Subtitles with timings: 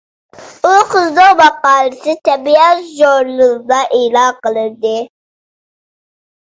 [0.69, 4.97] ئۇ قىزنىڭ ماقالىسى «تەبىئەت» ژۇرنىلىدا ئېلان قىلىندى.